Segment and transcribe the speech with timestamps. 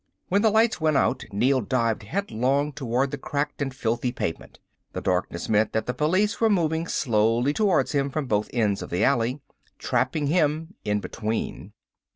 [0.29, 4.57] When the lights went out, Neel dived headlong towards the cracked and filthy pavement.
[4.93, 8.89] The darkness meant that the police were moving slowly towards him from both ends of
[8.89, 9.41] the alley,
[9.77, 11.73] trapping him in between.